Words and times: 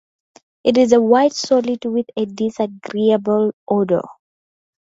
It 0.63 0.79
is 0.79 0.93
a 0.93 0.99
white 0.99 1.33
solid 1.33 1.85
with 1.85 2.07
a 2.17 2.25
disagreeable 2.25 3.51
odor. 3.69 4.01